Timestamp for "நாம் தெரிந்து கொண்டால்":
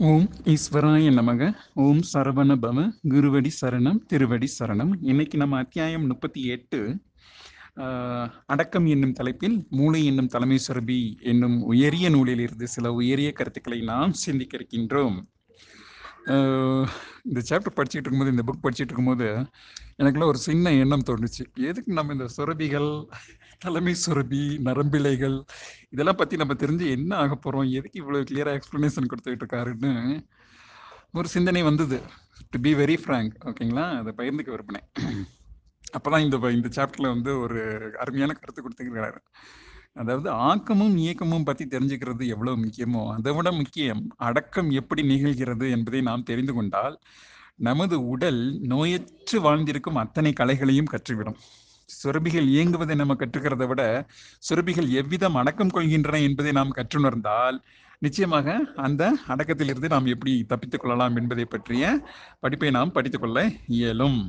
46.00-46.96